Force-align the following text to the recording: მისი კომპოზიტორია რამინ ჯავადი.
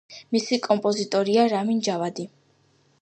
მისი 0.35 0.57
კომპოზიტორია 0.67 1.45
რამინ 1.53 1.85
ჯავადი. 1.89 2.27